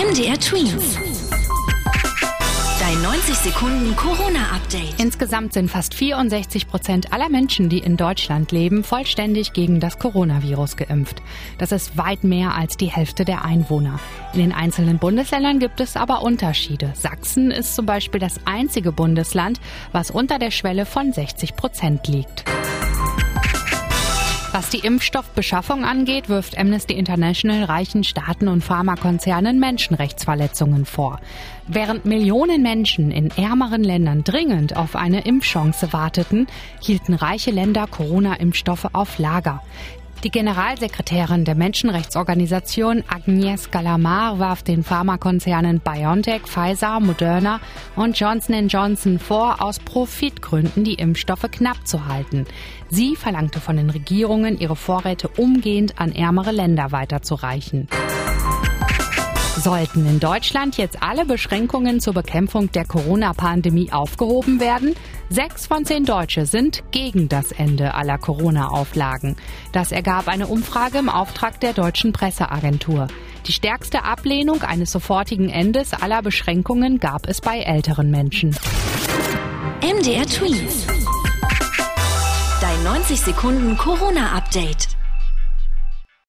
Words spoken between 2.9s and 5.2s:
90 Sekunden Corona-Update.